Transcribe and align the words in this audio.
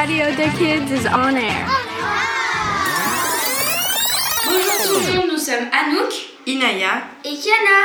Radio 0.00 0.24
des 0.34 0.48
Kids 0.56 0.94
is 0.94 1.06
on 1.12 1.36
air. 1.36 1.66
Bonjour 4.46 4.72
tout 4.82 4.94
le 4.94 5.16
monde, 5.18 5.30
nous 5.32 5.36
sommes 5.36 5.68
Anouk, 5.78 6.10
Inaya, 6.46 7.02
et 7.22 7.34
Kiana, 7.36 7.80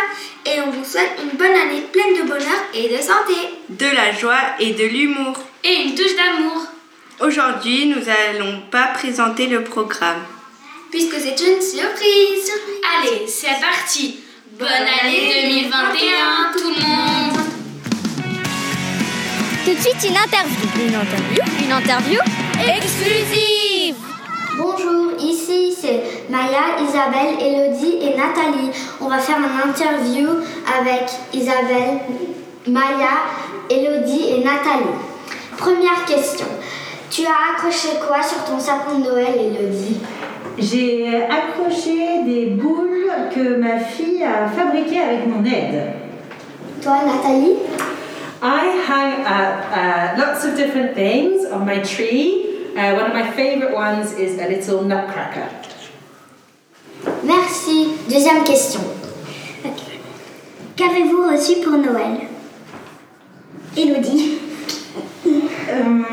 et 0.46 0.62
on 0.62 0.72
vous 0.72 0.86
souhaite 0.86 1.12
une 1.22 1.38
bonne 1.38 1.52
année 1.52 1.82
pleine 1.92 2.16
de 2.16 2.22
bonheur 2.22 2.62
et 2.74 2.88
de 2.88 3.02
santé. 3.02 3.36
de 3.68 3.86
la 3.94 4.14
joie 4.14 4.40
et 4.62 4.72
de 4.72 4.86
l'humour. 4.86 5.36
et 5.66 5.74
une 5.84 5.94
touche 5.94 6.16
d'amour. 6.16 6.62
Aujourd'hui, 7.20 7.88
nous 7.88 8.04
allons 8.08 8.62
pas 8.72 8.88
présenter 8.94 9.48
le 9.48 9.66
programme. 9.66 10.24
Puisque 10.92 11.16
c'est 11.20 11.38
une 11.38 11.62
surprise. 11.62 12.50
Allez, 12.98 13.28
c'est 13.28 13.60
parti. 13.60 14.22
Bonne 14.58 14.70
année 14.70 15.42
2021 15.50 16.54
tout 16.54 16.70
le 16.70 16.82
monde. 16.82 17.05
Tout 19.66 19.74
de 19.74 19.80
suite, 19.80 20.10
une 20.12 20.16
interview. 20.16 20.70
Une 20.78 20.94
interview 20.94 21.42
Une 21.66 21.72
interview 21.72 22.20
exclusive 22.78 23.96
Bonjour, 24.60 25.14
ici 25.20 25.76
c'est 25.76 26.04
Maya, 26.30 26.78
Isabelle, 26.88 27.42
Elodie 27.42 27.98
et 28.00 28.16
Nathalie. 28.16 28.70
On 29.02 29.08
va 29.08 29.18
faire 29.18 29.38
une 29.40 29.70
interview 29.72 30.30
avec 30.80 31.10
Isabelle, 31.34 31.98
Maya, 32.68 33.26
Elodie 33.68 34.36
et 34.36 34.44
Nathalie. 34.44 34.94
Première 35.58 36.06
question. 36.06 36.46
Tu 37.10 37.24
as 37.26 37.56
accroché 37.56 37.88
quoi 38.08 38.22
sur 38.22 38.44
ton 38.44 38.60
sapin 38.60 39.00
de 39.00 39.04
Noël, 39.06 39.34
Elodie? 39.36 39.98
J'ai 40.60 41.24
accroché 41.24 42.24
des 42.24 42.52
boules 42.52 43.10
que 43.34 43.56
ma 43.58 43.80
fille 43.80 44.24
a 44.24 44.48
fabriquées 44.48 45.02
avec 45.02 45.26
mon 45.28 45.44
aide. 45.44 45.86
Toi, 46.84 46.98
Nathalie? 47.04 47.56
I 48.46 48.66
hang 48.86 49.26
up 49.26 49.58
uh, 49.76 50.22
lots 50.22 50.46
of 50.46 50.56
different 50.56 50.94
things 50.94 51.46
on 51.52 51.66
my 51.66 51.80
tree. 51.80 52.70
Uh, 52.78 52.94
one 52.94 53.08
of 53.10 53.14
my 53.14 53.32
favourite 53.32 53.74
ones 53.74 54.12
is 54.14 54.38
a 54.40 54.48
little 54.48 54.84
nutcracker. 54.84 55.50
Merci. 57.24 57.88
Deuxième 58.08 58.44
question. 58.44 58.82
Qu'avez-vous 60.76 61.24
reçu 61.32 61.56
pour 61.64 61.74
Noël? 61.80 62.28
Elodie. 63.76 64.38
Euh, 65.26 66.04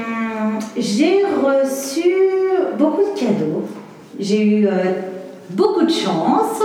j'ai 0.74 1.24
reçu 1.24 2.14
beaucoup 2.78 3.12
de 3.12 3.20
cadeaux. 3.20 3.68
J'ai 4.18 4.42
eu 4.42 4.66
euh, 4.66 5.02
beaucoup 5.50 5.82
de 5.84 5.92
chance. 5.92 6.62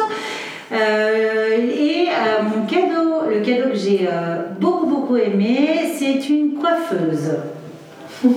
Euh, 0.71 1.57
et 1.57 2.07
euh, 2.09 2.43
mon 2.43 2.65
cadeau, 2.65 3.16
le 3.29 3.41
cadeau 3.41 3.69
que 3.69 3.75
j'ai 3.75 4.07
euh, 4.11 4.43
beaucoup 4.59 4.85
beaucoup 4.85 5.17
aimé, 5.17 5.93
c'est 5.97 6.29
une 6.29 6.55
coiffeuse. 6.55 7.37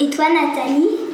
Et 0.00 0.10
toi, 0.10 0.26
Nathalie? 0.28 1.08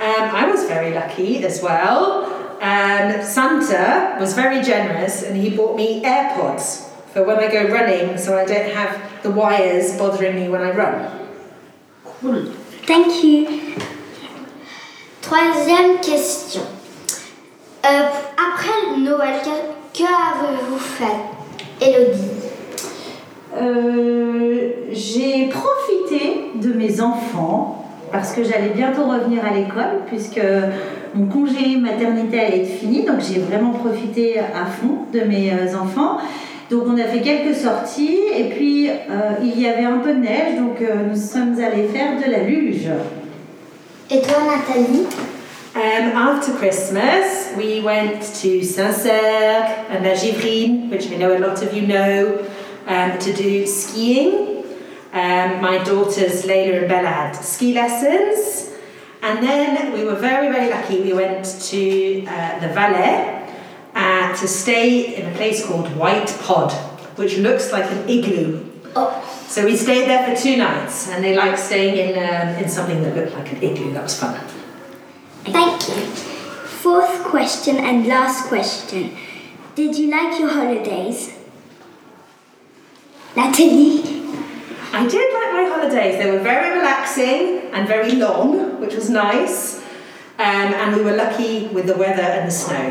Um, 0.00 0.30
I 0.34 0.50
was 0.50 0.64
very 0.66 0.92
lucky 0.92 1.44
as 1.44 1.62
well. 1.62 2.24
Um, 2.60 3.22
Santa 3.22 4.16
was 4.18 4.34
very 4.34 4.62
generous 4.62 5.22
and 5.22 5.36
he 5.36 5.50
bought 5.50 5.76
me 5.76 6.02
AirPods 6.02 6.88
for 7.12 7.22
when 7.24 7.38
I 7.38 7.48
go 7.48 7.68
running 7.68 8.16
so 8.16 8.36
I 8.38 8.44
don't 8.44 8.70
have 8.70 8.98
the 9.22 9.30
wires 9.30 9.96
bothering 9.98 10.34
me 10.34 10.48
when 10.48 10.62
I 10.62 10.70
run. 10.70 11.28
Cool. 12.04 12.46
Thank 12.86 13.22
you. 13.22 13.46
Troisième 15.20 16.00
question. 16.00 16.62
Euh, 17.84 18.08
après 18.36 18.98
Noël, 18.98 19.40
que, 19.42 19.98
que 19.98 20.04
avez-vous 20.04 20.78
fait, 20.78 21.33
Elodie. 21.84 22.30
Euh, 23.56 24.70
j'ai 24.90 25.48
profité 25.48 26.50
de 26.56 26.72
mes 26.72 27.00
enfants 27.00 27.84
parce 28.10 28.32
que 28.32 28.42
j'allais 28.42 28.72
bientôt 28.74 29.04
revenir 29.04 29.44
à 29.44 29.54
l'école 29.54 30.02
puisque 30.06 30.40
mon 31.14 31.26
congé 31.26 31.76
maternité 31.76 32.40
allait 32.40 32.62
être 32.62 32.78
fini 32.78 33.04
donc 33.04 33.20
j'ai 33.20 33.40
vraiment 33.40 33.70
profité 33.70 34.38
à 34.38 34.66
fond 34.66 35.06
de 35.12 35.20
mes 35.20 35.52
euh, 35.52 35.76
enfants. 35.76 36.18
Donc 36.70 36.84
on 36.88 36.98
a 36.98 37.04
fait 37.04 37.20
quelques 37.20 37.54
sorties 37.54 38.18
et 38.36 38.44
puis 38.44 38.88
euh, 38.88 39.34
il 39.42 39.60
y 39.60 39.68
avait 39.68 39.84
un 39.84 39.98
peu 39.98 40.14
de 40.14 40.20
neige 40.20 40.56
donc 40.58 40.80
euh, 40.80 41.08
nous 41.10 41.16
sommes 41.16 41.56
allés 41.60 41.88
faire 41.88 42.16
de 42.24 42.30
la 42.30 42.42
luge. 42.44 42.88
Et 44.10 44.20
toi, 44.20 44.36
Nathalie? 44.46 45.06
Um, 45.76 46.16
after 46.16 46.52
Christmas, 46.52 47.43
we 47.56 47.80
went 47.80 48.22
to 48.22 48.64
Saint-Cergue 48.64 49.90
and 49.90 50.04
La 50.04 50.12
Givrine, 50.12 50.90
which 50.90 51.10
I 51.10 51.16
know 51.16 51.36
a 51.36 51.40
lot 51.40 51.62
of 51.62 51.72
you 51.74 51.86
know, 51.86 52.46
um, 52.86 53.18
to 53.18 53.32
do 53.32 53.66
skiing. 53.66 54.64
Um, 55.12 55.60
my 55.60 55.78
daughters 55.84 56.44
Layla 56.44 56.80
and 56.80 56.88
Bella 56.88 57.08
had 57.08 57.32
ski 57.36 57.72
lessons. 57.72 58.72
And 59.22 59.42
then 59.42 59.92
we 59.92 60.04
were 60.04 60.16
very, 60.16 60.52
very 60.52 60.68
lucky. 60.70 61.00
We 61.00 61.12
went 61.12 61.44
to 61.44 62.26
uh, 62.26 62.58
the 62.60 62.68
Valais 62.68 63.48
uh, 63.94 64.36
to 64.36 64.48
stay 64.48 65.16
in 65.16 65.32
a 65.32 65.34
place 65.36 65.64
called 65.64 65.94
White 65.96 66.36
Pod, 66.42 66.72
which 67.16 67.38
looks 67.38 67.72
like 67.72 67.90
an 67.90 68.08
igloo. 68.08 68.70
Oh. 68.96 69.44
So 69.48 69.64
we 69.64 69.76
stayed 69.76 70.08
there 70.08 70.26
for 70.26 70.40
two 70.40 70.56
nights, 70.56 71.08
and 71.08 71.22
they 71.22 71.36
liked 71.36 71.58
staying 71.58 71.96
in, 71.96 72.18
um, 72.18 72.62
in 72.62 72.68
something 72.68 73.02
that 73.02 73.14
looked 73.16 73.34
like 73.34 73.52
an 73.52 73.62
igloo. 73.62 73.92
That 73.92 74.02
was 74.02 74.18
fun. 74.18 74.38
Thank 75.44 75.88
you. 75.88 76.33
Fourth 76.84 77.24
question 77.24 77.78
and 77.78 78.06
last 78.06 78.48
question. 78.48 79.16
Did 79.74 79.96
you 79.96 80.10
like 80.10 80.38
your 80.38 80.50
holidays? 80.50 81.32
Nathalie 83.34 84.02
I 84.92 85.08
did 85.08 85.32
like 85.32 85.52
my 85.54 85.64
holidays. 85.74 86.22
They 86.22 86.30
were 86.30 86.40
very 86.40 86.76
relaxing 86.76 87.72
and 87.72 87.88
very 87.88 88.12
long, 88.16 88.78
which 88.82 88.94
was 88.94 89.08
nice. 89.08 89.78
Um, 90.38 90.74
and 90.74 90.94
we 90.94 91.00
were 91.00 91.16
lucky 91.16 91.68
with 91.68 91.86
the 91.86 91.96
weather 91.96 92.20
and 92.20 92.48
the 92.48 92.52
snow. 92.52 92.90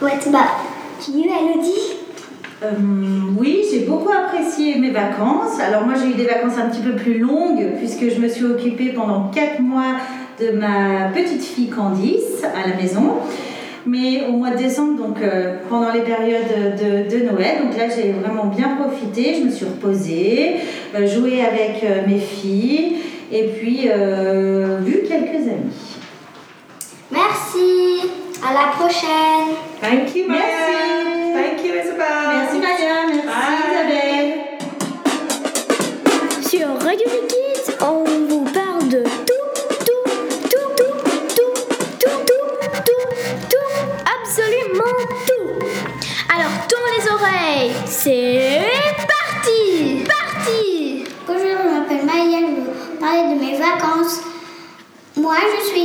What 0.00 0.26
about 0.26 1.06
you, 1.06 1.30
Elodie 1.30 2.04
Euh, 2.62 3.34
oui, 3.36 3.64
j'ai 3.70 3.80
beaucoup 3.80 4.10
apprécié 4.10 4.76
mes 4.78 4.90
vacances. 4.90 5.60
Alors 5.60 5.84
moi 5.84 5.94
j'ai 6.00 6.10
eu 6.10 6.14
des 6.14 6.24
vacances 6.24 6.56
un 6.56 6.70
petit 6.70 6.80
peu 6.80 6.94
plus 6.96 7.18
longues 7.18 7.76
puisque 7.76 8.08
je 8.08 8.18
me 8.20 8.28
suis 8.28 8.44
occupée 8.44 8.92
pendant 8.92 9.30
4 9.30 9.60
mois 9.60 9.96
de 10.40 10.50
ma 10.50 11.08
petite 11.14 11.42
fille 11.42 11.68
Candice 11.68 12.42
à 12.44 12.68
la 12.68 12.76
maison. 12.76 13.14
Mais 13.86 14.24
au 14.28 14.32
mois 14.32 14.50
de 14.50 14.56
décembre, 14.56 14.96
donc 14.96 15.18
euh, 15.20 15.56
pendant 15.68 15.92
les 15.92 16.00
périodes 16.00 16.76
de, 16.80 17.14
de 17.14 17.24
Noël, 17.30 17.58
donc 17.62 17.76
là 17.76 17.84
j'ai 17.94 18.12
vraiment 18.12 18.46
bien 18.46 18.76
profité, 18.76 19.34
je 19.38 19.44
me 19.44 19.50
suis 19.50 19.66
reposée, 19.66 20.56
euh, 20.94 21.06
joué 21.06 21.42
avec 21.44 21.84
euh, 21.84 22.06
mes 22.06 22.18
filles 22.18 22.96
et 23.30 23.44
puis 23.48 23.88
euh, 23.88 24.78
vu 24.80 25.02
quelques 25.06 25.46
amis. 25.48 25.98
Merci. 27.10 28.08
À 28.42 28.52
la 28.54 28.72
prochaine. 28.72 29.54
Thank 29.80 30.14
you, 30.14 30.28
Maya. 30.28 30.40
Merci. 30.40 31.34
Thank 31.34 31.66
you, 31.66 31.72
Isabel. 31.74 32.06
Merci 32.28 32.58
Maya, 32.58 32.94
merci 33.06 33.26
Bye. 33.26 33.56
Isabelle. 33.70 34.28
Sur 36.42 36.68
Radio 36.86 37.06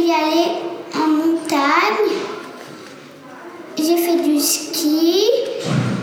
suis 0.09 0.15
allée 0.15 0.51
en 0.95 1.07
montagne. 1.07 2.09
J'ai 3.77 3.97
fait 3.97 4.17
du 4.23 4.39
ski. 4.39 5.29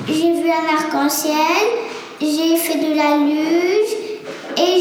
J'ai 0.06 0.32
vu 0.32 0.48
un 0.48 0.74
arc-en-ciel. 0.76 1.34
J'ai 2.20 2.56
fait 2.56 2.78
de 2.78 2.94
la 2.94 3.16
luge. 3.16 3.92
Et 4.56 4.78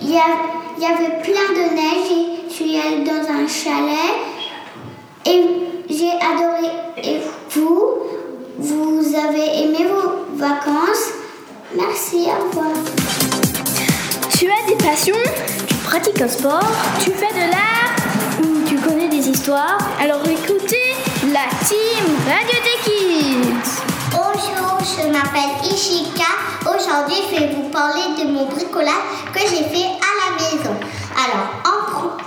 il 0.00 0.08
y, 0.08 0.12
y 0.12 0.86
avait 0.86 1.22
plein 1.22 1.48
de 1.54 1.74
neige. 1.74 2.12
Je 2.48 2.54
suis 2.54 2.78
allée 2.78 3.04
dans 3.04 3.28
un 3.30 3.46
chalet. 3.46 4.14
Et 5.26 5.44
j'ai 5.90 6.12
adoré. 6.12 6.70
Et 7.02 7.20
vous, 7.50 7.94
vous 8.58 9.14
avez 9.14 9.64
aimé 9.64 9.86
vos 9.86 10.36
vacances? 10.36 11.10
Merci, 11.74 12.26
au 12.26 12.48
revoir. 12.48 12.72
Tu 14.30 14.46
as 14.46 14.68
des 14.68 14.76
passions, 14.76 15.16
tu 15.66 15.74
pratiques 15.76 16.20
un 16.20 16.28
sport, 16.28 16.70
tu 17.02 17.10
fais 17.10 17.32
de 17.32 17.50
l'art? 17.50 17.95
Ou 18.42 18.68
tu 18.68 18.76
connais 18.76 19.08
des 19.08 19.28
histoires? 19.28 19.78
Alors 20.00 20.20
écoutez 20.24 20.94
la 21.32 21.46
team 21.66 22.04
Radio 22.26 22.58
des 22.64 22.78
Kids. 22.84 23.82
Bonjour, 24.10 24.78
je 24.80 25.06
m'appelle 25.08 25.54
Ishika. 25.64 26.30
Aujourd'hui, 26.62 27.22
je 27.30 27.40
vais 27.40 27.54
vous 27.54 27.68
parler 27.70 28.02
de 28.18 28.30
mon 28.30 28.46
bricolage 28.46 28.94
que 29.32 29.40
j'ai 29.40 29.64
fait 29.64 29.86
à 29.86 30.12
la 30.20 30.28
maison. 30.36 30.74
Alors, 31.14 31.48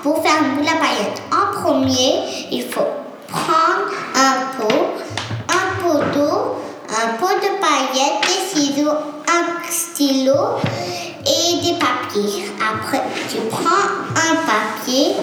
pour 0.01 0.23
faire 0.23 0.37
une 0.41 0.55
boule 0.55 0.67
à 0.67 0.77
paillettes, 0.77 1.21
en 1.31 1.61
premier, 1.61 2.11
il 2.51 2.63
faut 2.63 2.87
prendre 3.27 3.91
un 4.15 4.57
pot, 4.57 4.85
un 5.49 5.81
pot 5.81 5.99
d'eau, 6.13 6.55
un 6.89 7.17
pot 7.19 7.35
de 7.35 7.49
paillettes, 7.59 8.21
des 8.23 8.59
ciseaux, 8.59 8.97
un 9.27 9.45
stylo 9.69 10.57
et 11.25 11.57
des 11.61 11.75
papiers. 11.77 12.51
Après, 12.59 13.03
tu 13.29 13.37
prends 13.51 13.87
un 14.15 14.35
papier, 14.35 15.15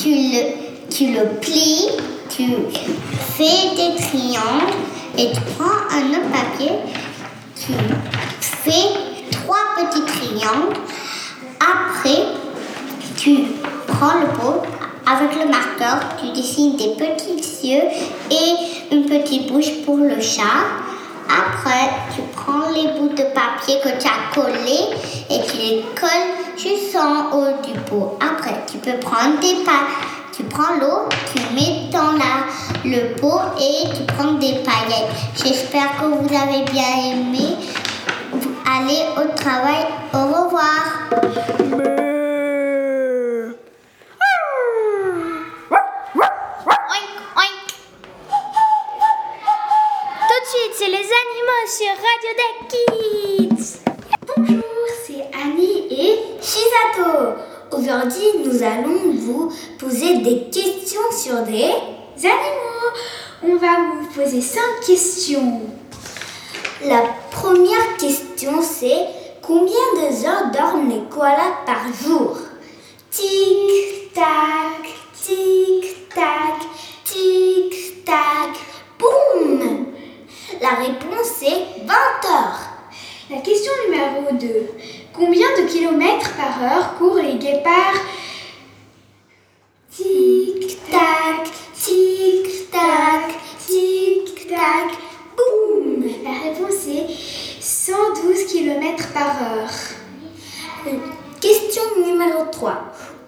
tu 0.00 0.08
le, 0.08 0.88
tu 0.88 1.04
plies, 1.40 1.88
tu 2.34 2.44
fais 3.36 3.68
des 3.76 3.96
triangles 4.00 4.72
et 5.18 5.30
tu 5.30 5.40
prends 5.58 5.76
un 5.90 6.08
autre 6.10 6.30
papier, 6.32 6.70
tu 7.54 7.72
fais 8.40 9.30
trois 9.30 9.58
petits 9.76 10.04
triangles. 10.06 10.76
Après, 11.60 12.24
tu 13.16 13.36
prends 13.88 14.20
le 14.20 14.28
pot 14.38 14.62
avec 15.06 15.34
le 15.34 15.50
marqueur, 15.50 16.16
tu 16.18 16.32
dessines 16.32 16.76
des 16.76 16.94
petits 16.94 17.68
yeux 17.68 17.82
et 18.30 18.94
une 18.94 19.04
petite 19.04 19.52
bouche 19.52 19.82
pour 19.84 19.98
le 19.98 20.18
chat. 20.20 20.89
Après, 21.38 21.90
tu 22.14 22.22
prends 22.34 22.70
les 22.70 22.88
bouts 22.98 23.14
de 23.14 23.24
papier 23.34 23.78
que 23.82 24.00
tu 24.00 24.06
as 24.06 24.34
collés 24.34 24.96
et 25.30 25.40
tu 25.46 25.56
les 25.56 25.84
colles 25.98 26.56
juste 26.56 26.96
en 26.96 27.36
haut 27.36 27.62
du 27.62 27.78
pot. 27.80 28.18
Après, 28.20 28.56
tu 28.70 28.78
peux 28.78 28.98
prendre 28.98 29.38
des 29.40 29.64
pa 29.64 29.80
tu 30.40 30.46
prends 30.46 30.74
l'eau, 30.80 31.08
tu 31.34 31.54
mets 31.54 31.90
dans 31.92 32.12
la, 32.12 32.46
le 32.84 33.14
pot 33.16 33.40
et 33.58 33.88
tu 33.94 34.02
prends 34.04 34.32
des 34.32 34.54
paillettes. 34.64 35.10
J'espère 35.34 35.98
que 36.00 36.06
vous 36.06 36.34
avez 36.34 36.62
bien 36.70 37.12
aimé. 37.12 37.56
Allez 38.66 39.04
au 39.18 39.36
travail. 39.36 39.84
Au 40.14 40.18
revoir. 40.18 41.10
Oink, 46.86 47.12
oink. 47.36 47.60
Tout 50.28 50.40
de 50.40 50.48
suite, 50.48 50.74
c'est 50.78 50.88
les 50.88 50.94
animaux 50.96 51.66
sur 51.66 51.92
Bonjour, 54.36 54.62
c'est 55.06 55.24
Annie 55.42 55.86
et 55.90 56.18
Shizato. 56.42 57.32
Aujourd'hui, 57.72 58.44
nous 58.44 58.62
allons 58.62 59.12
vous 59.14 59.52
poser 59.78 60.18
des 60.18 60.50
questions 60.50 61.00
sur 61.12 61.42
des 61.44 61.72
animaux. 62.22 62.92
On 63.42 63.56
va 63.56 63.78
vous 63.94 64.06
poser 64.14 64.42
cinq 64.42 64.84
questions. 64.86 65.62
La 66.84 67.04
première 67.30 67.96
question, 67.98 68.60
c'est 68.60 69.06
combien 69.40 69.72
de 69.94 70.26
heures 70.26 70.50
dorment 70.52 70.90
les 70.90 71.02
koalas 71.08 71.64
par 71.64 71.86
jour? 72.04 72.36
Tic 73.10 74.12
tac, 74.12 74.90
tic 75.22 75.99
Combien 85.12 85.48
de 85.60 85.68
kilomètres 85.68 86.34
par 86.34 86.62
heure 86.62 86.94
courent 86.96 87.16
les 87.16 87.34
guépards? 87.34 88.00
Tic-tac, 89.90 91.50
tic-tac, 91.74 93.34
tic-tac, 93.66 94.92
boum! 95.36 96.04
La 96.24 96.50
réponse 96.50 96.86
est 96.86 97.08
112 97.60 98.46
km 98.46 99.12
par 99.12 99.42
heure. 99.42 99.74
Question 101.40 101.82
numéro 102.02 102.44
3. 102.50 102.72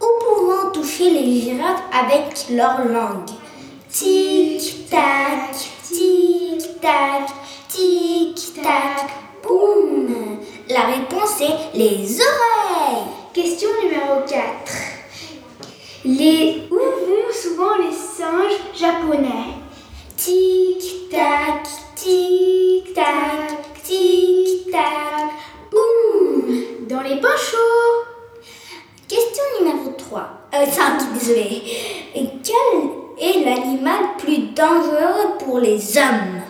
Où 0.00 0.06
pouvons 0.24 0.70
toucher 0.72 1.10
les 1.10 1.40
girafes 1.40 1.82
avec 1.92 2.46
leur 2.50 2.86
langue? 2.88 3.28
Tic-tac, 3.90 5.56
tic-tac, 5.82 7.28
tic-tac, 7.68 9.10
boum! 9.42 10.38
La 10.68 10.82
réponse 10.82 11.40
est 11.40 11.76
les 11.76 12.20
oreilles. 12.20 13.04
Question 13.34 13.68
numéro 13.82 14.20
4. 14.28 14.72
Les 16.04 16.62
où 16.70 16.76
vont 16.76 17.32
souvent 17.32 17.76
les 17.78 17.92
singes 17.92 18.60
japonais? 18.74 19.56
Tic 20.16 21.10
tac, 21.10 21.66
tic 21.96 22.94
tac, 22.94 23.82
tic 23.82 24.70
tac, 24.70 25.30
boum 25.70 26.86
Dans 26.88 27.02
les 27.02 27.20
chauds. 27.20 28.04
Question 29.08 29.44
numéro 29.60 29.90
3. 29.98 30.28
Euh, 30.54 30.66
5, 30.66 31.12
désolé. 31.12 31.62
Et 32.14 32.28
quel 32.44 32.90
est 33.18 33.44
l'animal 33.44 34.16
plus 34.16 34.38
dangereux 34.54 35.38
pour 35.40 35.58
les 35.58 35.98
hommes? 35.98 36.42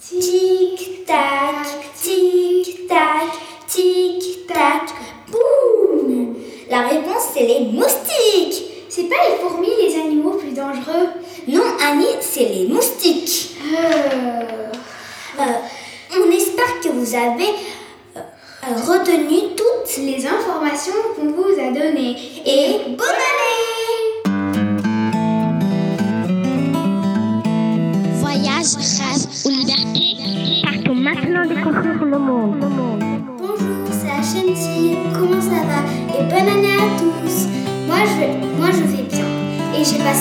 Tic 0.00 1.04
tac, 1.04 1.81
La 6.72 6.88
réponse 6.88 7.24
c'est 7.34 7.44
les 7.44 7.60
moustiques. 7.66 8.64
C'est 8.88 9.02
pas 9.02 9.16
les 9.28 9.36
fourmis 9.46 9.68
les 9.78 9.94
animaux 9.94 10.38
plus 10.38 10.52
dangereux? 10.52 11.08
Non 11.46 11.64
Annie, 11.86 12.16
c'est 12.22 12.46
les 12.46 12.66
moustiques. 12.66 13.56
Euh, 13.62 15.42
on 16.16 16.30
espère 16.30 16.80
que 16.82 16.88
vous 16.88 17.14
avez 17.14 17.50
euh, 18.16 18.20
retenu 18.88 19.54
toutes 19.54 19.98
les 19.98 20.26
informations 20.26 20.94
qu'on 21.14 21.32
vous 21.32 21.52
a 21.60 21.70
données. 21.78 22.16
Et 22.46 22.78
bonne 22.88 23.20
année 23.30 23.51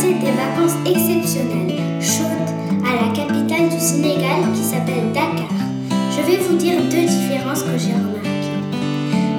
Passé 0.01 0.15
des 0.15 0.31
vacances 0.31 0.77
exceptionnelles, 0.83 1.77
chaudes, 2.01 2.49
à 2.83 3.05
la 3.05 3.13
capitale 3.13 3.69
du 3.69 3.79
Sénégal 3.79 4.51
qui 4.51 4.63
s'appelle 4.63 5.11
Dakar. 5.13 5.45
Je 6.09 6.21
vais 6.25 6.37
vous 6.37 6.55
dire 6.55 6.81
deux 6.89 7.05
différences 7.05 7.61
que 7.61 7.77
j'ai 7.77 7.93
remarquées. 7.93 8.57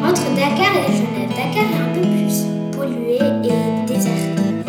Entre 0.05 0.23
Dakar 0.37 0.71
et 0.77 0.93
Genève, 0.93 1.31
Dakar 1.31 1.67
est 1.67 1.83
un 1.83 1.93
peu 1.93 2.03
plus 2.03 2.47
pollué 2.77 3.19
et 3.43 3.87
déserté. 3.89 4.63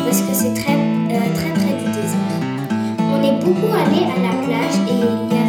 Parce 0.00 0.20
que 0.20 0.34
c'est 0.34 0.52
très, 0.52 0.74
euh, 0.74 1.34
très 1.34 1.52
près 1.54 1.72
du 1.78 1.86
désert. 1.96 2.44
On 3.00 3.22
est 3.24 3.42
beaucoup 3.42 3.72
allé 3.72 4.04
à 4.04 4.20
la 4.20 4.44
plage 4.44 4.76
et 4.86 5.00
il 5.00 5.34
y 5.34 5.40
avait 5.40 5.47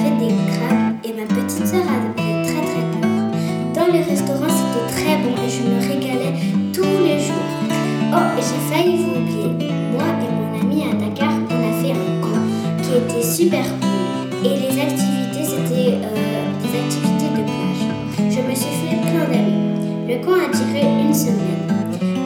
super 13.40 13.64
cool. 13.80 14.46
Et 14.46 14.56
les 14.60 14.82
activités, 14.82 15.46
c'était 15.46 15.96
euh, 15.96 16.44
des 16.62 16.74
activités 16.78 17.30
de 17.38 17.44
plage. 17.48 17.84
Je 18.18 18.42
me 18.42 18.54
suis 18.54 18.76
fait 18.82 19.00
plein 19.00 19.26
d'amis. 19.32 20.10
Le 20.10 20.16
camp 20.26 20.34
a 20.34 20.50
duré 20.52 20.82
une 20.82 21.14
semaine. 21.14 21.64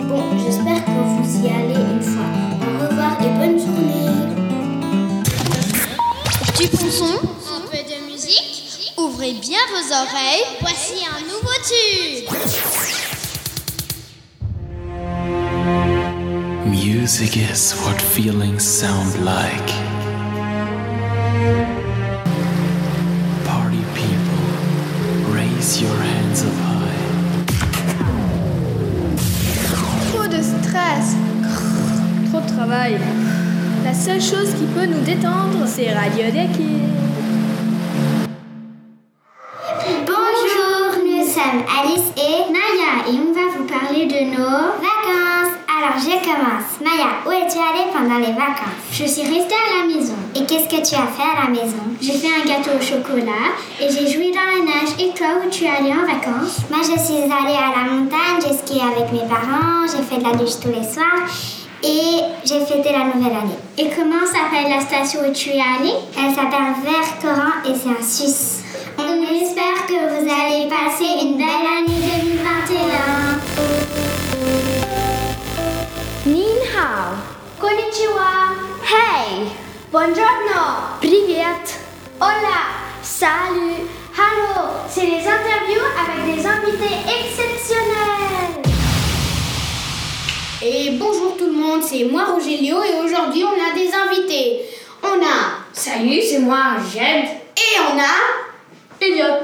Bon, 0.10 0.24
j'espère 0.44 0.84
que 0.84 0.90
vous 0.90 1.30
y 1.38 1.50
allez 1.50 1.82
une 1.94 2.02
fois. 2.02 2.30
Au 2.66 2.88
revoir 2.88 3.14
et 3.22 3.30
bonne 3.38 3.60
journée. 3.60 4.10
Du 6.58 6.66
bon 6.68 6.90
son, 6.90 7.06
un 7.06 7.64
peu 7.70 7.78
de 7.78 8.12
musique. 8.12 8.94
Ouvrez 8.98 9.34
bien 9.34 9.60
vos 9.70 9.94
oreilles. 9.94 10.46
Voici 10.62 11.06
un 11.06 11.22
nouveau 11.32 11.58
tube. 11.70 12.28
Music 16.66 17.38
is 17.38 17.76
what 17.84 18.02
feelings 18.02 18.60
sound 18.60 19.24
like. 19.24 19.83
Travail. 32.64 32.98
La 33.84 33.94
seule 33.94 34.22
chose 34.22 34.54
qui 34.58 34.66
peut 34.66 34.86
nous 34.86 35.02
détendre, 35.02 35.66
c'est 35.66 35.92
Radio 35.92 36.26
Deki. 36.28 36.70
Bonjour, 40.06 41.04
nous 41.04 41.24
sommes 41.26 41.64
Alice 41.80 42.10
et 42.16 42.52
Maya 42.52 42.94
et 43.10 43.20
on 43.20 43.34
va 43.34 43.58
vous 43.58 43.66
parler 43.66 44.06
de 44.06 44.32
nos 44.32 44.60
vacances. 44.80 45.54
Alors 45.68 45.98
je 46.00 46.16
commence. 46.24 46.80
Maya, 46.80 47.10
où 47.26 47.32
es-tu 47.32 47.58
allée 47.58 47.92
pendant 47.92 48.20
les 48.20 48.32
vacances? 48.32 48.88
Je 48.92 49.04
suis 49.06 49.24
restée 49.24 49.56
à 49.56 49.82
la 49.82 49.94
maison. 49.94 50.16
Et 50.36 50.46
qu'est-ce 50.46 50.70
que 50.70 50.82
tu 50.88 50.96
as 50.96 51.08
fait 51.08 51.30
à 51.36 51.44
la 51.44 51.50
maison? 51.50 51.84
J'ai 52.00 52.14
fait 52.14 52.28
un 52.28 52.46
gâteau 52.46 52.78
au 52.80 52.82
chocolat 52.82 53.52
et 53.82 53.90
j'ai 53.90 54.08
joué 54.08 54.32
dans 54.32 54.40
la 54.40 54.64
neige. 54.64 54.96
Et 55.00 55.14
toi, 55.18 55.28
où 55.46 55.50
tu 55.50 55.66
es 55.66 55.70
allée 55.70 55.92
en 55.92 56.06
vacances? 56.06 56.62
Moi 56.70 56.80
je 56.82 56.98
suis 56.98 57.24
allée 57.24 57.60
à 57.60 57.76
la 57.76 57.92
montagne, 57.92 58.40
j'ai 58.40 58.56
skié 58.56 58.82
avec 58.82 59.12
mes 59.12 59.28
parents, 59.28 59.86
j'ai 59.86 60.04
fait 60.04 60.22
de 60.22 60.30
la 60.30 60.38
douche 60.38 60.60
tous 60.62 60.70
les 60.70 60.88
soirs 60.88 61.28
et 61.86 62.23
j'ai 62.46 62.60
fêté 62.66 62.92
la 62.92 63.06
nouvelle 63.06 63.38
année. 63.38 63.58
Et 63.78 63.90
comment 63.90 64.26
s'appelle 64.26 64.70
la 64.70 64.82
station 64.82 65.22
où 65.28 65.32
tu 65.32 65.50
es 65.50 65.62
allé? 65.62 65.94
Elle 66.18 66.34
s'appelle 66.36 66.74
Vercoran 66.84 67.54
et 67.66 67.74
c'est 67.74 67.90
en 67.90 68.04
Suisse. 68.04 68.64
On, 68.98 69.24
espère 69.24 69.88
que 69.88 69.94
vous 69.94 70.30
allez 70.30 70.68
passer 70.68 71.26
une 71.26 71.38
belle 71.38 71.68
année 71.78 72.02
2021. 72.22 72.84
Nin 76.26 76.62
hao. 76.76 77.16
Konnichiwa. 77.60 78.32
Hey. 78.84 79.48
Buongiorno. 79.92 81.00
Privet. 81.00 81.80
Hola. 82.20 82.60
Salut. 83.02 83.88
Hello. 84.16 84.68
C'est 84.90 85.06
les 85.06 85.26
interviews 85.28 85.88
avec 85.98 86.36
des 86.36 86.46
invités 86.46 86.98
exceptionnels. 87.08 88.73
Et 90.66 90.92
bonjour 90.92 91.36
tout 91.38 91.48
le 91.48 91.52
monde, 91.52 91.82
c'est 91.84 92.06
moi 92.06 92.24
Rogelio 92.24 92.78
et 92.84 93.04
aujourd'hui 93.04 93.44
on 93.44 93.48
a 93.50 93.76
des 93.76 93.92
invités. 93.94 94.62
On 95.04 95.22
a 95.22 95.60
Salut, 95.74 96.22
c'est 96.22 96.40
moi, 96.40 96.76
Jed. 96.90 97.26
et 97.58 97.80
on 97.92 98.00
a 98.00 99.06
Elliot. 99.06 99.44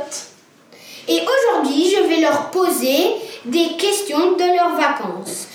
Et 1.10 1.20
aujourd'hui, 1.20 1.94
je 1.94 2.08
vais 2.08 2.22
leur 2.22 2.50
poser 2.52 3.16
des 3.44 3.76
questions 3.78 4.32
de 4.38 4.56
leurs 4.56 4.78
vacances. 4.78 5.50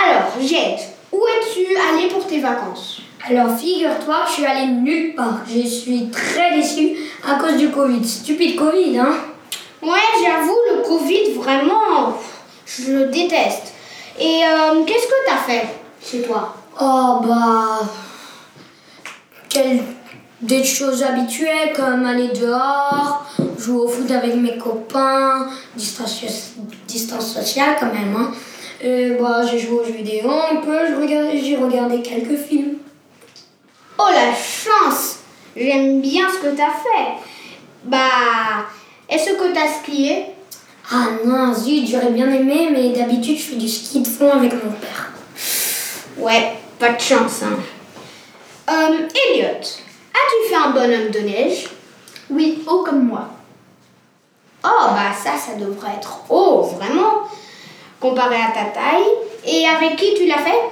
Alors, 0.00 0.34
Jed, 0.40 0.78
où 1.10 1.20
es-tu 1.26 1.66
allé 1.76 2.06
pour 2.06 2.24
tes 2.24 2.38
vacances? 2.38 3.00
Alors, 3.28 3.58
figure-toi 3.58 4.18
je 4.28 4.32
suis 4.34 4.46
allée 4.46 4.68
nulle 4.68 5.16
part. 5.16 5.40
Je 5.52 5.66
suis 5.66 6.10
très 6.10 6.54
déçue 6.54 6.96
à 7.26 7.40
cause 7.40 7.56
du 7.56 7.70
Covid. 7.70 8.06
Stupide 8.06 8.54
Covid, 8.54 8.96
hein? 8.98 9.16
Ouais, 9.82 10.22
j'avoue, 10.22 10.58
le 10.76 10.82
Covid, 10.82 11.32
vraiment, 11.32 12.16
je 12.66 12.92
le 12.92 13.06
déteste. 13.06 13.72
Et 14.20 14.42
euh, 14.44 14.84
qu'est-ce 14.84 15.06
que 15.06 15.26
t'as 15.26 15.36
fait 15.36 15.68
chez 16.04 16.22
toi? 16.22 16.54
Oh, 16.80 17.20
bah. 17.24 17.80
Des 20.40 20.62
choses 20.62 21.02
habituelles 21.02 21.72
comme 21.74 22.06
aller 22.06 22.28
dehors, 22.28 23.26
jouer 23.58 23.76
au 23.76 23.88
foot 23.88 24.10
avec 24.10 24.36
mes 24.36 24.56
copains, 24.56 25.48
distance, 25.74 26.22
distance 26.86 27.34
sociale 27.34 27.76
quand 27.80 27.92
même. 27.92 28.14
Hein. 28.16 28.30
Et 28.80 29.16
bah, 29.20 29.44
j'ai 29.44 29.58
joué 29.58 29.80
aux 29.80 29.84
jeux 29.84 29.92
vidéo 29.92 30.30
un 30.30 30.56
peu, 30.56 30.78
j'ai 30.86 31.56
regardé 31.56 32.02
quelques 32.02 32.38
films. 32.38 32.78
Oh 33.98 34.06
la 34.12 34.32
chance 34.32 35.18
J'aime 35.56 36.00
bien 36.00 36.28
ce 36.30 36.38
que 36.38 36.54
t'as 36.54 36.70
fait. 36.70 37.14
Bah, 37.84 38.66
est-ce 39.08 39.30
que 39.30 39.52
t'as 39.52 39.66
skié? 39.66 40.26
Ah 40.90 41.08
non, 41.24 41.54
zut, 41.54 41.86
j'aurais 41.86 42.10
bien 42.10 42.30
aimé, 42.32 42.70
mais 42.72 42.90
d'habitude 42.90 43.36
je 43.36 43.42
fais 43.42 43.56
du 43.56 43.68
ski 43.68 44.00
de 44.00 44.08
fond 44.08 44.32
avec 44.32 44.52
mon 44.52 44.70
père. 44.72 45.12
Ouais, 46.16 46.54
pas 46.78 46.92
de 46.92 47.00
chance, 47.00 47.42
hein. 47.42 47.58
Euh, 48.70 49.08
Elliot, 49.30 49.60
as-tu 49.60 50.48
fait 50.48 50.56
un 50.56 50.70
bonhomme 50.70 51.10
de 51.10 51.20
neige? 51.20 51.68
Oui, 52.30 52.62
haut 52.66 52.82
comme 52.82 53.06
moi. 53.06 53.28
Oh, 54.64 54.88
bah 54.90 55.12
ça, 55.14 55.32
ça 55.36 55.54
devrait 55.58 55.94
être 55.96 56.20
haut, 56.30 56.62
vraiment, 56.62 57.28
comparé 58.00 58.36
à 58.36 58.50
ta 58.50 58.70
taille. 58.70 59.06
Et 59.46 59.66
avec 59.66 59.96
qui 59.96 60.14
tu 60.14 60.26
l'as 60.26 60.38
fait? 60.38 60.70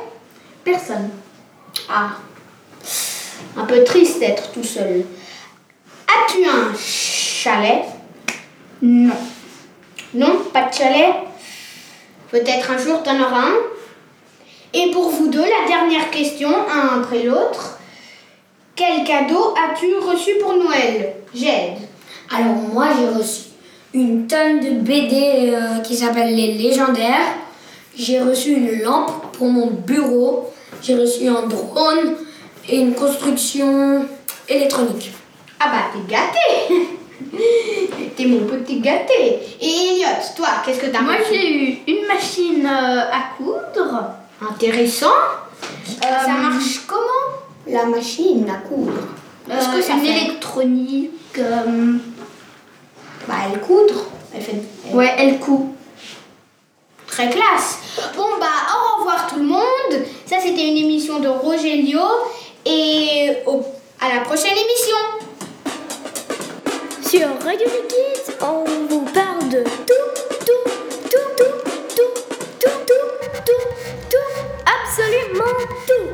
Personne. 0.65 1.11
Ah, 1.89 2.11
un 3.57 3.65
peu 3.65 3.85
triste 3.85 4.19
d'être 4.19 4.51
tout 4.53 4.65
seul. 4.65 5.05
As-tu 6.09 6.45
un 6.47 6.73
chalet? 6.77 7.85
Non. 8.83 9.15
Non, 10.17 10.39
pas 10.51 10.69
de 10.69 10.75
chalet 10.75 11.13
Peut-être 12.31 12.71
un 12.71 12.79
jour 12.79 13.03
t'en 13.03 13.21
auras 13.21 13.49
un 13.49 13.57
Et 14.73 14.91
pour 14.91 15.11
vous 15.11 15.29
deux, 15.29 15.45
la 15.45 15.69
dernière 15.69 16.11
question, 16.11 16.49
un 16.49 17.01
après 17.03 17.23
l'autre. 17.23 17.79
Quel 18.75 19.05
cadeau 19.05 19.55
as-tu 19.55 19.95
reçu 19.97 20.33
pour 20.41 20.55
Noël? 20.55 21.17
Jed 21.35 21.75
Alors 22.35 22.55
moi 22.73 22.89
j'ai 22.99 23.09
reçu 23.09 23.43
une 23.93 24.27
tonne 24.27 24.61
de 24.61 24.81
BD 24.81 25.53
euh, 25.55 25.81
qui 25.81 25.95
s'appelle 25.95 26.35
Les 26.35 26.55
Légendaires. 26.55 27.35
J'ai 27.95 28.21
reçu 28.21 28.53
une 28.53 28.83
lampe 28.83 29.37
pour 29.37 29.49
mon 29.49 29.67
bureau. 29.67 30.51
J'ai 30.83 30.95
reçu 30.95 31.29
un 31.29 31.47
drone 31.47 32.15
et 32.69 32.79
une 32.79 32.95
construction 32.95 34.07
électronique. 34.49 35.13
Ah 35.61 35.69
bah 35.69 35.91
t'es 35.93 36.11
gâté 36.11 36.87
T'es 38.17 38.25
mon 38.27 38.47
petit 38.47 38.81
gâté 38.81 39.39
Et 39.61 39.67
Elliot, 39.67 40.07
toi, 40.37 40.49
qu'est-ce 40.65 40.81
que 40.81 40.87
t'as 40.87 41.01
Moi 41.01 41.15
j'ai 41.31 41.53
eu 41.53 41.79
une 41.87 42.07
machine 42.07 42.65
euh, 42.67 43.01
à 43.13 43.37
coudre. 43.37 44.11
Intéressant 44.51 45.07
Ça 46.01 46.29
marche 46.29 46.81
comment 46.87 47.37
La 47.67 47.85
machine 47.87 48.49
à 48.51 48.67
coudre? 48.69 48.93
Qu'est-ce 49.49 49.69
que 49.69 49.77
Euh, 49.77 49.83
ça 49.83 49.93
une 49.95 50.01
fait 50.01 50.21
électronique. 50.25 51.11
euh, 51.39 51.93
Bah 53.29 53.35
elle 53.53 53.61
coudre 53.61 54.07
Elle 54.35 54.43
fait... 54.43 54.53
elle- 54.89 54.95
Ouais, 54.97 55.15
elle 55.19 55.39
coud. 55.39 55.69
Très 57.07 57.31
classe. 57.31 57.79
Bon 58.17 58.27
bah 58.41 58.47
au 58.75 58.99
revoir 59.01 59.27
tout 59.27 59.37
le 59.39 59.45
monde. 59.47 60.05
Ça 60.27 60.37
c'était 60.43 60.69
une 60.69 60.77
émission 60.77 61.19
de 61.19 61.29
Rogelio 61.29 62.01
et 62.67 63.33
au- 63.47 63.63
à 64.01 64.15
la 64.15 64.21
prochaine 64.23 64.53
émission. 64.53 64.97
Sur 67.17 67.29
Radio 67.29 67.67
Liquide, 67.67 68.35
on 68.43 68.65
vous 68.91 69.01
parle 69.15 69.49
de 69.49 69.65
tout, 69.65 70.07
tout, 70.45 70.71
tout, 71.09 71.17
tout, 71.39 71.49
tout, 71.97 72.13
tout, 72.61 72.69
tout, 72.69 73.07
tout, 73.47 73.69
tout, 74.11 74.33
absolument 74.67 75.57
tout. 75.87 76.11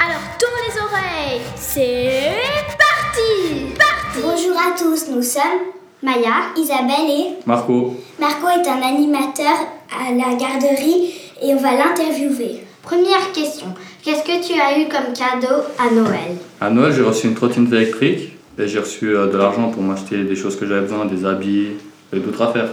Alors 0.00 0.22
tourne 0.36 0.60
les 0.66 0.80
oreilles, 0.80 1.40
c'est 1.54 2.32
parti, 2.76 3.72
parti. 3.78 4.20
Bonjour 4.20 4.56
à 4.58 4.76
tous, 4.76 5.08
nous 5.14 5.22
sommes 5.22 5.70
Maya, 6.02 6.50
Isabelle 6.56 7.08
et 7.08 7.26
Marco, 7.46 7.94
Marco 8.18 8.48
est 8.48 8.68
un 8.68 8.82
animateur 8.82 9.54
à 9.96 10.10
la 10.10 10.34
garderie 10.34 11.14
et 11.40 11.54
on 11.54 11.58
va 11.58 11.70
l'interviewer. 11.76 12.64
Première 12.82 13.30
question, 13.32 13.68
qu'est-ce 14.02 14.24
que 14.24 14.44
tu 14.44 14.60
as 14.60 14.76
eu 14.80 14.88
comme 14.88 15.12
cadeau 15.14 15.62
à 15.78 15.94
Noël? 15.94 16.36
À 16.60 16.68
Noël 16.68 16.92
j'ai 16.92 17.02
reçu 17.02 17.28
une 17.28 17.34
trottinette 17.34 17.72
électrique 17.72 18.35
j'ai 18.58 18.78
reçu 18.78 19.14
euh, 19.14 19.26
de 19.26 19.36
l'argent 19.36 19.70
pour 19.70 19.82
m'acheter 19.82 20.24
des 20.24 20.36
choses 20.36 20.56
que 20.56 20.66
j'avais 20.66 20.82
besoin, 20.82 21.04
des 21.04 21.24
habits 21.26 21.72
et 22.12 22.18
d'autres 22.18 22.42
affaires. 22.42 22.70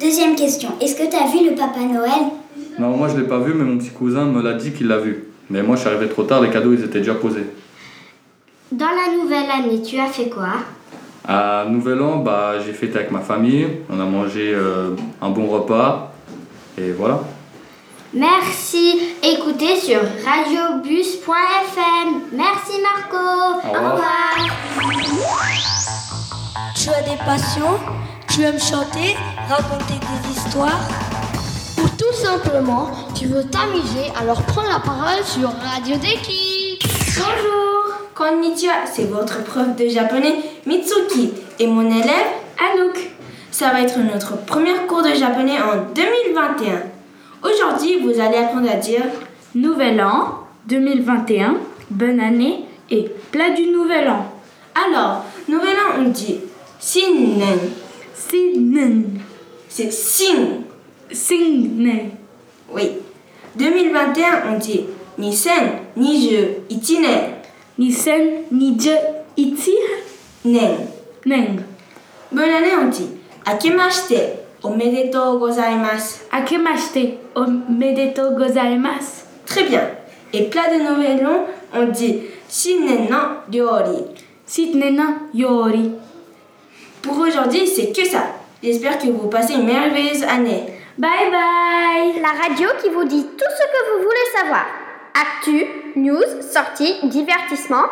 Deuxième 0.00 0.36
question, 0.36 0.70
est-ce 0.80 0.94
que 0.94 1.10
tu 1.10 1.16
as 1.16 1.26
vu 1.30 1.48
le 1.48 1.56
Papa 1.56 1.80
Noël? 1.80 2.30
Non, 2.78 2.96
moi 2.96 3.08
je 3.08 3.18
l'ai 3.18 3.26
pas 3.26 3.38
vu, 3.38 3.54
mais 3.54 3.64
mon 3.64 3.78
petit 3.78 3.90
cousin 3.90 4.26
me 4.26 4.42
l'a 4.42 4.54
dit 4.54 4.72
qu'il 4.72 4.88
l'a 4.88 4.98
vu. 4.98 5.24
Mais 5.50 5.62
moi 5.62 5.76
je 5.76 5.80
suis 5.80 5.88
arrivé 5.88 6.08
trop 6.08 6.22
tard, 6.22 6.42
les 6.42 6.50
cadeaux 6.50 6.72
ils 6.72 6.84
étaient 6.84 6.98
déjà 6.98 7.14
posés. 7.14 7.46
Dans 8.70 8.86
la 8.86 9.16
nouvelle 9.16 9.50
année, 9.50 9.80
tu 9.82 9.98
as 9.98 10.06
fait 10.06 10.28
quoi? 10.28 10.48
À 11.26 11.64
Nouvel 11.68 12.00
An, 12.02 12.18
bah, 12.18 12.54
j'ai 12.64 12.72
fêté 12.72 12.98
avec 12.98 13.10
ma 13.10 13.20
famille, 13.20 13.66
on 13.90 13.98
a 13.98 14.04
mangé 14.04 14.52
euh, 14.54 14.90
un 15.20 15.30
bon 15.30 15.46
repas 15.46 16.12
et 16.78 16.92
voilà. 16.92 17.20
Merci, 18.16 18.98
écoutez 19.22 19.78
sur 19.78 20.00
radiobus.fm. 20.24 22.22
Merci 22.32 22.80
Marco. 22.80 23.60
Au 23.62 23.72
revoir. 23.72 24.36
Tu 26.74 26.88
as 26.88 27.02
des 27.02 27.18
passions, 27.26 27.78
tu 28.32 28.40
aimes 28.40 28.58
chanter, 28.58 29.14
raconter 29.50 30.00
des 30.00 30.30
histoires, 30.30 30.80
ou 31.76 31.88
tout 31.90 32.14
simplement, 32.14 32.88
tu 33.14 33.26
veux 33.26 33.44
t'amuser, 33.44 34.10
alors 34.18 34.42
prends 34.44 34.62
la 34.62 34.80
parole 34.80 35.22
sur 35.22 35.50
Radio 35.50 35.96
Deki. 35.96 36.78
Bonjour, 37.18 37.98
konnichiwa, 38.14 38.86
c'est 38.90 39.10
votre 39.10 39.44
prof 39.44 39.76
de 39.76 39.88
japonais 39.88 40.36
Mitsuki 40.64 41.34
et 41.58 41.66
mon 41.66 41.84
élève 41.84 42.32
Anouk. 42.72 43.10
Ça 43.50 43.72
va 43.72 43.82
être 43.82 43.98
notre 43.98 44.42
premier 44.46 44.72
cours 44.88 45.02
de 45.02 45.12
japonais 45.12 45.58
en 45.60 45.92
2021. 45.94 46.95
Aujourd'hui, 47.46 48.00
vous 48.00 48.18
allez 48.20 48.38
apprendre 48.38 48.68
à 48.70 48.76
dire 48.76 49.04
Nouvel 49.54 50.00
an 50.00 50.46
2021, 50.66 51.56
bonne 51.90 52.18
année 52.18 52.64
et 52.90 53.06
plat 53.30 53.50
du 53.50 53.68
nouvel 53.68 54.08
an. 54.08 54.26
Alors, 54.74 55.24
nouvel 55.48 55.76
an, 55.76 56.00
on 56.00 56.08
dit 56.08 56.40
Shinnen. 56.80 57.58
Sinnen, 58.14 59.20
C'est 59.68 59.92
Shin. 59.92 60.62
Sinnen, 61.12 62.10
Oui. 62.72 62.90
2021, 63.54 64.26
on 64.52 64.58
dit 64.58 64.84
Nisen, 65.18 65.52
Niju, 65.96 66.48
Ichinen, 66.68 67.20
Nisen, 67.78 68.42
Nije, 68.50 68.98
Iti, 69.36 69.74
Nen. 70.44 70.76
Neng. 71.24 71.60
Bonne 72.32 72.50
année, 72.50 72.74
on 72.82 72.88
dit 72.88 73.08
Akemashite, 73.44 74.45
omedetou 74.62 75.38
gozaimasu. 75.38 76.20
Akemashite, 76.32 77.18
omedetou 77.34 78.36
gozaimasu? 78.36 79.24
Très 79.46 79.64
bien. 79.64 79.82
Et 80.32 80.44
plat 80.50 80.68
de 80.68 80.82
nouvel 80.82 81.24
an, 81.26 81.46
on 81.74 81.86
dit 81.86 82.20
Shinnen 82.48 83.08
no 83.08 83.18
ryori. 83.50 84.04
Sitnena, 84.46 85.16
Yori. 85.34 85.90
Pour 87.02 87.18
aujourd'hui, 87.18 87.66
c'est 87.66 87.90
que 87.90 88.04
ça. 88.06 88.26
J'espère 88.62 88.98
que 88.98 89.08
vous 89.08 89.28
passez 89.28 89.54
une 89.54 89.66
merveilleuse 89.66 90.22
année. 90.22 90.62
Bye 90.96 91.30
bye 91.30 92.22
La 92.22 92.28
radio 92.28 92.68
qui 92.80 92.88
vous 92.90 93.04
dit 93.04 93.24
tout 93.24 93.50
ce 93.58 93.64
que 93.64 93.96
vous 93.96 94.04
voulez 94.04 94.40
savoir. 94.40 94.64
Actu, 95.18 95.64
news, 95.96 96.20
sorties, 96.52 96.96
divertissement 97.04 97.84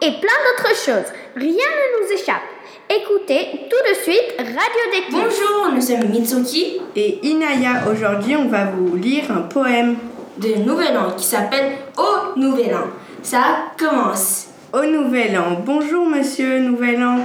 et 0.00 0.10
plein 0.10 0.38
d'autres 0.48 0.74
choses. 0.74 1.12
Rien 1.36 1.46
ne 1.46 2.04
nous 2.06 2.12
échappe. 2.12 2.42
Écoutez 2.90 3.68
tout 3.70 3.88
de 3.88 3.94
suite 4.02 4.34
Radio 4.38 4.90
Déclic. 4.92 5.12
Bonjour, 5.12 5.72
nous 5.72 5.80
sommes 5.80 6.08
Mitsuki 6.10 6.80
Et 6.96 7.20
Inaya, 7.24 7.84
aujourd'hui 7.88 8.34
on 8.34 8.48
va 8.48 8.64
vous 8.64 8.96
lire 8.96 9.30
un 9.30 9.42
poème. 9.42 9.94
de 10.38 10.54
Nouvel 10.56 10.96
An 10.98 11.12
qui 11.16 11.24
s'appelle 11.24 11.72
Au 11.96 12.36
Nouvel 12.36 12.74
An. 12.74 12.88
Ça 13.22 13.42
commence. 13.78 14.48
Au 14.72 14.84
Nouvel 14.84 15.38
An, 15.38 15.62
bonjour 15.64 16.04
Monsieur 16.04 16.58
Nouvel 16.58 17.00
An. 17.04 17.18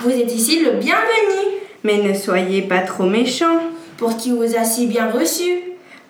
Vous 0.00 0.10
êtes 0.10 0.34
ici 0.34 0.60
le 0.64 0.70
bienvenu. 0.70 1.58
Mais 1.84 1.98
ne 1.98 2.14
soyez 2.14 2.62
pas 2.62 2.78
trop 2.78 3.04
méchant. 3.04 3.58
Pour 3.98 4.16
qui 4.16 4.30
vous 4.30 4.56
a 4.56 4.64
si 4.64 4.86
bien 4.86 5.10
reçu. 5.10 5.52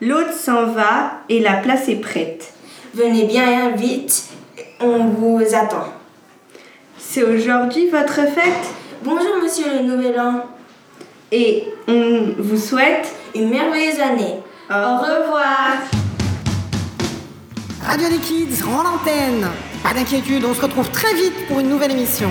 L'hôte 0.01 0.33
s'en 0.33 0.67
va 0.67 1.15
et 1.29 1.41
la 1.41 1.55
place 1.55 1.89
est 1.89 2.01
prête. 2.01 2.53
Venez 2.95 3.25
bien 3.25 3.71
vite, 3.71 4.25
on 4.79 4.99
vous 5.07 5.41
attend. 5.55 5.87
C'est 6.99 7.23
aujourd'hui 7.23 7.89
votre 7.89 8.15
fête? 8.15 8.69
Bonjour 9.03 9.37
Monsieur 9.43 9.65
le 9.79 9.83
Nouvel 9.83 10.21
An. 10.21 10.45
Et 11.31 11.65
on 11.89 12.35
vous 12.39 12.59
souhaite 12.59 13.09
une 13.35 13.49
merveilleuse 13.49 13.99
année. 13.99 14.35
Au, 14.69 14.75
Au 14.75 14.97
revoir. 14.99 15.79
Radio 17.83 18.09
des 18.11 18.19
Kids 18.19 18.63
rend 18.63 18.83
l'antenne. 18.83 19.49
Pas 19.83 19.95
d'inquiétude, 19.95 20.45
on 20.45 20.53
se 20.53 20.61
retrouve 20.61 20.91
très 20.91 21.15
vite 21.15 21.47
pour 21.49 21.61
une 21.61 21.71
nouvelle 21.71 21.93
émission. 21.93 22.29